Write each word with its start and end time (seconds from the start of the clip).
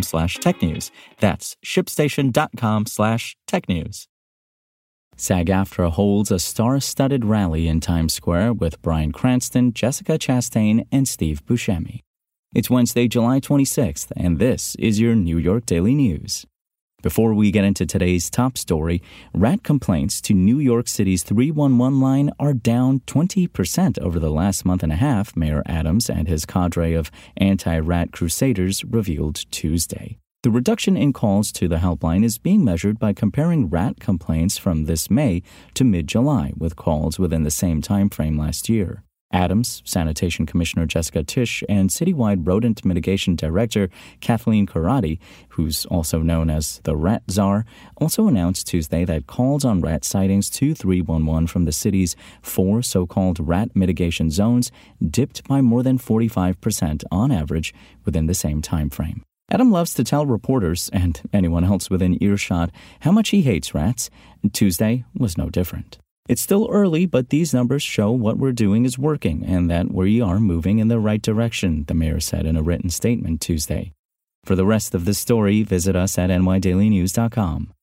slash 0.00 0.38
technews. 0.38 0.90
That's 1.20 1.56
shipstation.com 1.62 2.86
slash 2.86 3.36
technews. 3.46 4.06
SAG-AFTRA 5.16 5.92
holds 5.92 6.30
a 6.30 6.38
star-studded 6.38 7.26
rally 7.26 7.68
in 7.68 7.80
Times 7.80 8.14
Square 8.14 8.54
with 8.54 8.80
Bryan 8.80 9.12
Cranston, 9.12 9.74
Jessica 9.74 10.12
Chastain, 10.18 10.86
and 10.90 11.06
Steve 11.06 11.44
Buscemi. 11.44 12.00
It's 12.54 12.70
Wednesday, 12.70 13.08
July 13.08 13.40
26th, 13.40 14.12
and 14.16 14.38
this 14.38 14.74
is 14.76 15.00
your 15.00 15.14
New 15.14 15.36
York 15.38 15.66
Daily 15.66 15.94
News. 15.94 16.46
Before 17.02 17.34
we 17.34 17.50
get 17.50 17.64
into 17.64 17.84
today's 17.84 18.30
top 18.30 18.56
story, 18.56 19.02
rat 19.34 19.64
complaints 19.64 20.20
to 20.20 20.34
New 20.34 20.60
York 20.60 20.86
City's 20.86 21.24
311 21.24 22.00
line 22.00 22.30
are 22.38 22.54
down 22.54 23.00
20% 23.08 23.98
over 23.98 24.20
the 24.20 24.30
last 24.30 24.64
month 24.64 24.84
and 24.84 24.92
a 24.92 24.96
half, 24.96 25.36
Mayor 25.36 25.64
Adams 25.66 26.08
and 26.08 26.28
his 26.28 26.46
cadre 26.46 26.94
of 26.94 27.10
anti 27.36 27.76
rat 27.76 28.12
crusaders 28.12 28.84
revealed 28.84 29.44
Tuesday. 29.50 30.18
The 30.44 30.52
reduction 30.52 30.96
in 30.96 31.12
calls 31.12 31.50
to 31.52 31.66
the 31.66 31.78
helpline 31.78 32.24
is 32.24 32.38
being 32.38 32.64
measured 32.64 33.00
by 33.00 33.14
comparing 33.14 33.68
rat 33.68 33.98
complaints 33.98 34.56
from 34.56 34.84
this 34.84 35.10
May 35.10 35.42
to 35.74 35.82
mid 35.82 36.06
July 36.06 36.52
with 36.56 36.76
calls 36.76 37.18
within 37.18 37.42
the 37.42 37.50
same 37.50 37.82
time 37.82 38.10
frame 38.10 38.38
last 38.38 38.68
year. 38.68 39.02
Adams, 39.32 39.82
Sanitation 39.84 40.46
Commissioner 40.46 40.86
Jessica 40.86 41.22
Tisch, 41.22 41.62
and 41.68 41.90
Citywide 41.90 42.46
Rodent 42.46 42.84
Mitigation 42.84 43.36
Director 43.36 43.88
Kathleen 44.20 44.66
Corradi, 44.66 45.18
who's 45.50 45.86
also 45.86 46.18
known 46.18 46.50
as 46.50 46.80
the 46.84 46.96
Rat 46.96 47.22
Czar, 47.30 47.64
also 47.96 48.26
announced 48.28 48.66
Tuesday 48.66 49.04
that 49.04 49.26
calls 49.26 49.64
on 49.64 49.80
rat 49.80 50.04
sightings 50.04 50.50
to 50.50 50.74
311 50.74 51.46
from 51.46 51.64
the 51.64 51.72
city's 51.72 52.16
four 52.42 52.82
so 52.82 53.06
called 53.06 53.40
rat 53.40 53.74
mitigation 53.74 54.30
zones 54.30 54.70
dipped 55.04 55.46
by 55.48 55.60
more 55.60 55.82
than 55.82 55.98
45% 55.98 57.04
on 57.10 57.32
average 57.32 57.74
within 58.04 58.26
the 58.26 58.34
same 58.34 58.62
time 58.62 58.90
frame. 58.90 59.22
Adam 59.50 59.70
loves 59.70 59.92
to 59.94 60.04
tell 60.04 60.24
reporters 60.24 60.88
and 60.94 61.20
anyone 61.32 61.64
else 61.64 61.90
within 61.90 62.22
earshot 62.22 62.70
how 63.00 63.12
much 63.12 63.30
he 63.30 63.42
hates 63.42 63.74
rats. 63.74 64.08
Tuesday 64.52 65.04
was 65.14 65.36
no 65.36 65.50
different. 65.50 65.98
It's 66.32 66.40
still 66.40 66.66
early, 66.72 67.04
but 67.04 67.28
these 67.28 67.52
numbers 67.52 67.82
show 67.82 68.10
what 68.10 68.38
we're 68.38 68.52
doing 68.52 68.86
is 68.86 68.98
working 68.98 69.44
and 69.44 69.70
that 69.70 69.92
we 69.92 70.18
are 70.22 70.40
moving 70.40 70.78
in 70.78 70.88
the 70.88 70.98
right 70.98 71.20
direction, 71.20 71.84
the 71.88 71.92
mayor 71.92 72.20
said 72.20 72.46
in 72.46 72.56
a 72.56 72.62
written 72.62 72.88
statement 72.88 73.42
Tuesday. 73.42 73.92
For 74.42 74.56
the 74.56 74.64
rest 74.64 74.94
of 74.94 75.04
the 75.04 75.12
story, 75.12 75.62
visit 75.62 75.94
us 75.94 76.16
at 76.16 76.30
nydailynews.com. 76.30 77.74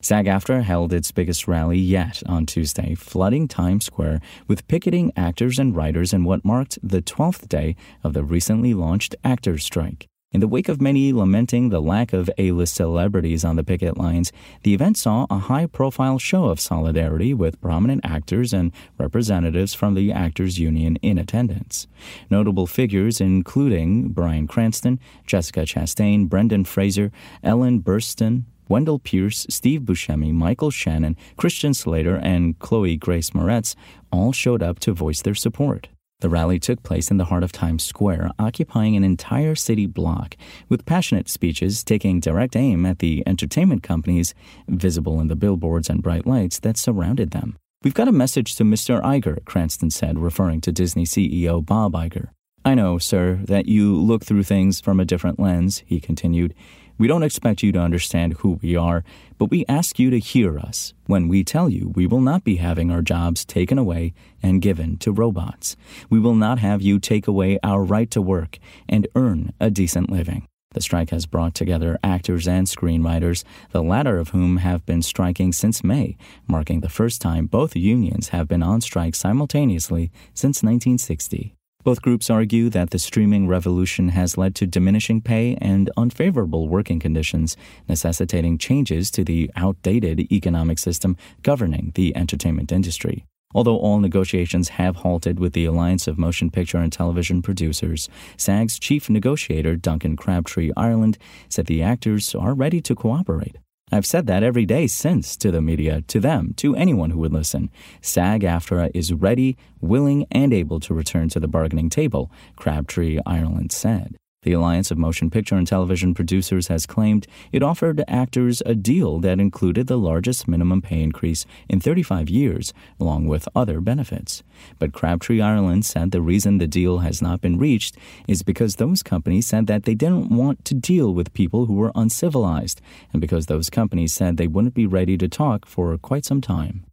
SAG-AFTRA 0.00 0.62
held 0.62 0.94
its 0.94 1.12
biggest 1.12 1.46
rally 1.46 1.76
yet 1.76 2.22
on 2.24 2.46
Tuesday, 2.46 2.94
flooding 2.94 3.46
Times 3.46 3.84
Square 3.84 4.22
with 4.46 4.66
picketing 4.68 5.12
actors 5.14 5.58
and 5.58 5.76
writers 5.76 6.14
in 6.14 6.24
what 6.24 6.46
marked 6.46 6.78
the 6.82 7.02
12th 7.02 7.46
day 7.46 7.76
of 8.02 8.14
the 8.14 8.24
recently 8.24 8.72
launched 8.72 9.16
actors' 9.22 9.64
strike. 9.64 10.08
In 10.30 10.40
the 10.40 10.48
wake 10.48 10.68
of 10.68 10.78
many 10.78 11.10
lamenting 11.10 11.70
the 11.70 11.80
lack 11.80 12.12
of 12.12 12.28
A 12.36 12.52
list 12.52 12.74
celebrities 12.74 13.46
on 13.46 13.56
the 13.56 13.64
picket 13.64 13.96
lines, 13.96 14.30
the 14.62 14.74
event 14.74 14.98
saw 14.98 15.26
a 15.30 15.38
high 15.38 15.64
profile 15.64 16.18
show 16.18 16.44
of 16.46 16.60
solidarity 16.60 17.32
with 17.32 17.58
prominent 17.62 18.02
actors 18.04 18.52
and 18.52 18.70
representatives 18.98 19.72
from 19.72 19.94
the 19.94 20.12
Actors 20.12 20.58
Union 20.58 20.96
in 20.96 21.16
attendance. 21.16 21.86
Notable 22.28 22.66
figures 22.66 23.22
including 23.22 24.10
Bryan 24.10 24.46
Cranston, 24.46 25.00
Jessica 25.26 25.60
Chastain, 25.60 26.28
Brendan 26.28 26.64
Fraser, 26.64 27.10
Ellen 27.42 27.80
Burstyn, 27.80 28.42
Wendell 28.68 28.98
Pierce, 28.98 29.46
Steve 29.48 29.80
Buscemi, 29.80 30.30
Michael 30.30 30.70
Shannon, 30.70 31.16
Christian 31.38 31.72
Slater, 31.72 32.16
and 32.16 32.58
Chloe 32.58 32.98
Grace 32.98 33.30
Moretz 33.30 33.74
all 34.12 34.32
showed 34.32 34.62
up 34.62 34.78
to 34.80 34.92
voice 34.92 35.22
their 35.22 35.34
support. 35.34 35.88
The 36.20 36.28
rally 36.28 36.58
took 36.58 36.82
place 36.82 37.12
in 37.12 37.16
the 37.16 37.26
heart 37.26 37.44
of 37.44 37.52
Times 37.52 37.84
Square, 37.84 38.32
occupying 38.40 38.96
an 38.96 39.04
entire 39.04 39.54
city 39.54 39.86
block, 39.86 40.36
with 40.68 40.84
passionate 40.84 41.28
speeches 41.28 41.84
taking 41.84 42.18
direct 42.18 42.56
aim 42.56 42.84
at 42.86 42.98
the 42.98 43.22
entertainment 43.24 43.84
companies 43.84 44.34
visible 44.66 45.20
in 45.20 45.28
the 45.28 45.36
billboards 45.36 45.88
and 45.88 46.02
bright 46.02 46.26
lights 46.26 46.58
that 46.58 46.76
surrounded 46.76 47.30
them. 47.30 47.56
We've 47.84 47.94
got 47.94 48.08
a 48.08 48.12
message 48.12 48.56
to 48.56 48.64
Mr. 48.64 49.00
Iger, 49.00 49.44
Cranston 49.44 49.92
said, 49.92 50.18
referring 50.18 50.60
to 50.62 50.72
Disney 50.72 51.04
CEO 51.04 51.64
Bob 51.64 51.92
Iger. 51.92 52.30
I 52.64 52.74
know, 52.74 52.98
sir, 52.98 53.38
that 53.44 53.66
you 53.66 53.96
look 53.96 54.24
through 54.24 54.42
things 54.42 54.80
from 54.80 54.98
a 54.98 55.04
different 55.04 55.38
lens, 55.38 55.84
he 55.86 56.00
continued. 56.00 56.52
We 56.98 57.06
don't 57.06 57.22
expect 57.22 57.62
you 57.62 57.70
to 57.72 57.78
understand 57.78 58.34
who 58.34 58.58
we 58.60 58.74
are, 58.74 59.04
but 59.38 59.50
we 59.50 59.64
ask 59.68 60.00
you 60.00 60.10
to 60.10 60.18
hear 60.18 60.58
us 60.58 60.94
when 61.06 61.28
we 61.28 61.44
tell 61.44 61.68
you 61.68 61.92
we 61.94 62.08
will 62.08 62.20
not 62.20 62.42
be 62.42 62.56
having 62.56 62.90
our 62.90 63.02
jobs 63.02 63.44
taken 63.44 63.78
away 63.78 64.14
and 64.42 64.60
given 64.60 64.98
to 64.98 65.12
robots. 65.12 65.76
We 66.10 66.18
will 66.18 66.34
not 66.34 66.58
have 66.58 66.82
you 66.82 66.98
take 66.98 67.28
away 67.28 67.60
our 67.62 67.84
right 67.84 68.10
to 68.10 68.20
work 68.20 68.58
and 68.88 69.06
earn 69.14 69.52
a 69.60 69.70
decent 69.70 70.10
living. 70.10 70.48
The 70.72 70.82
strike 70.82 71.10
has 71.10 71.24
brought 71.24 71.54
together 71.54 71.98
actors 72.02 72.46
and 72.46 72.66
screenwriters, 72.66 73.44
the 73.70 73.82
latter 73.82 74.18
of 74.18 74.30
whom 74.30 74.58
have 74.58 74.84
been 74.84 75.00
striking 75.00 75.52
since 75.52 75.84
May, 75.84 76.16
marking 76.46 76.80
the 76.80 76.88
first 76.88 77.22
time 77.22 77.46
both 77.46 77.74
unions 77.76 78.30
have 78.30 78.48
been 78.48 78.62
on 78.62 78.80
strike 78.80 79.14
simultaneously 79.14 80.10
since 80.34 80.62
1960. 80.62 81.57
Both 81.84 82.02
groups 82.02 82.28
argue 82.28 82.68
that 82.70 82.90
the 82.90 82.98
streaming 82.98 83.46
revolution 83.46 84.10
has 84.10 84.36
led 84.36 84.54
to 84.56 84.66
diminishing 84.66 85.20
pay 85.20 85.56
and 85.60 85.90
unfavorable 85.96 86.68
working 86.68 86.98
conditions, 86.98 87.56
necessitating 87.88 88.58
changes 88.58 89.10
to 89.12 89.24
the 89.24 89.50
outdated 89.56 90.30
economic 90.32 90.78
system 90.78 91.16
governing 91.42 91.92
the 91.94 92.14
entertainment 92.16 92.72
industry. 92.72 93.24
Although 93.54 93.78
all 93.78 94.00
negotiations 94.00 94.70
have 94.70 94.96
halted 94.96 95.38
with 95.40 95.54
the 95.54 95.64
Alliance 95.64 96.06
of 96.06 96.18
Motion 96.18 96.50
Picture 96.50 96.78
and 96.78 96.92
Television 96.92 97.40
Producers, 97.40 98.08
SAG's 98.36 98.78
chief 98.78 99.08
negotiator, 99.08 99.74
Duncan 99.76 100.16
Crabtree 100.16 100.72
Ireland, 100.76 101.16
said 101.48 101.66
the 101.66 101.82
actors 101.82 102.34
are 102.34 102.52
ready 102.52 102.82
to 102.82 102.94
cooperate. 102.94 103.56
I've 103.90 104.06
said 104.06 104.26
that 104.26 104.42
every 104.42 104.66
day 104.66 104.86
since 104.86 105.36
to 105.38 105.50
the 105.50 105.60
media, 105.60 106.02
to 106.02 106.20
them, 106.20 106.54
to 106.58 106.76
anyone 106.76 107.10
who 107.10 107.18
would 107.20 107.32
listen. 107.32 107.70
SAG 108.00 108.42
AFTRA 108.42 108.90
is 108.94 109.12
ready, 109.12 109.56
willing, 109.80 110.26
and 110.30 110.52
able 110.52 110.80
to 110.80 110.94
return 110.94 111.28
to 111.30 111.40
the 111.40 111.48
bargaining 111.48 111.90
table, 111.90 112.30
Crabtree 112.56 113.18
Ireland 113.24 113.72
said. 113.72 114.16
The 114.48 114.54
Alliance 114.54 114.90
of 114.90 114.96
Motion 114.96 115.28
Picture 115.28 115.56
and 115.56 115.66
Television 115.66 116.14
Producers 116.14 116.68
has 116.68 116.86
claimed 116.86 117.26
it 117.52 117.62
offered 117.62 118.02
actors 118.08 118.62
a 118.64 118.74
deal 118.74 119.18
that 119.18 119.40
included 119.40 119.88
the 119.88 119.98
largest 119.98 120.48
minimum 120.48 120.80
pay 120.80 121.02
increase 121.02 121.44
in 121.68 121.80
35 121.80 122.30
years, 122.30 122.72
along 122.98 123.26
with 123.26 123.46
other 123.54 123.82
benefits. 123.82 124.42
But 124.78 124.94
Crabtree 124.94 125.42
Ireland 125.42 125.84
said 125.84 126.12
the 126.12 126.22
reason 126.22 126.56
the 126.56 126.66
deal 126.66 127.00
has 127.00 127.20
not 127.20 127.42
been 127.42 127.58
reached 127.58 127.98
is 128.26 128.42
because 128.42 128.76
those 128.76 129.02
companies 129.02 129.46
said 129.46 129.66
that 129.66 129.82
they 129.82 129.94
didn't 129.94 130.34
want 130.34 130.64
to 130.64 130.74
deal 130.74 131.12
with 131.12 131.34
people 131.34 131.66
who 131.66 131.74
were 131.74 131.92
uncivilized, 131.94 132.80
and 133.12 133.20
because 133.20 133.48
those 133.48 133.68
companies 133.68 134.14
said 134.14 134.38
they 134.38 134.46
wouldn't 134.46 134.72
be 134.72 134.86
ready 134.86 135.18
to 135.18 135.28
talk 135.28 135.66
for 135.66 135.98
quite 135.98 136.24
some 136.24 136.40
time. 136.40 136.87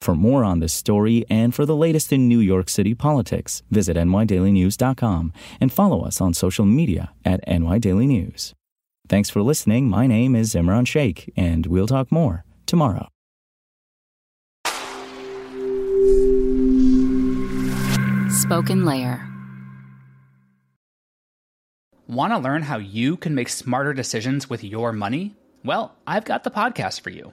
For 0.00 0.14
more 0.14 0.44
on 0.44 0.60
this 0.60 0.72
story 0.72 1.26
and 1.28 1.54
for 1.54 1.66
the 1.66 1.76
latest 1.76 2.10
in 2.10 2.26
New 2.26 2.40
York 2.40 2.70
City 2.70 2.94
politics, 2.94 3.62
visit 3.70 3.98
nydailynews.com 3.98 5.32
and 5.60 5.72
follow 5.72 6.02
us 6.04 6.20
on 6.22 6.32
social 6.32 6.64
media 6.64 7.12
at 7.24 7.46
nydailynews. 7.46 8.54
Thanks 9.08 9.28
for 9.28 9.42
listening. 9.42 9.90
My 9.90 10.06
name 10.06 10.34
is 10.34 10.54
Imran 10.54 10.86
Sheikh, 10.86 11.32
and 11.36 11.66
we'll 11.66 11.86
talk 11.86 12.10
more 12.10 12.44
tomorrow. 12.64 13.08
Spoken 18.30 18.86
Layer. 18.86 19.26
Want 22.08 22.32
to 22.32 22.38
learn 22.38 22.62
how 22.62 22.78
you 22.78 23.16
can 23.16 23.34
make 23.34 23.48
smarter 23.48 23.92
decisions 23.92 24.48
with 24.48 24.64
your 24.64 24.92
money? 24.92 25.36
Well, 25.62 25.94
I've 26.06 26.24
got 26.24 26.44
the 26.44 26.50
podcast 26.50 27.02
for 27.02 27.10
you. 27.10 27.32